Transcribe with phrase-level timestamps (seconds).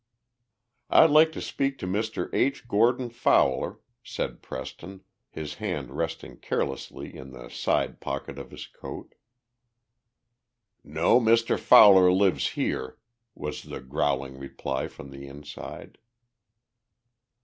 [0.89, 2.33] "I'd like to speak to Mr.
[2.33, 2.67] H.
[2.67, 9.13] Gordon Fowler," said Preston, his hand resting carelessly in the side pocket of his coat.
[10.83, 11.59] "No Mr.
[11.59, 12.97] Fowler lives here,"
[13.35, 15.99] was the growling reply from the inside.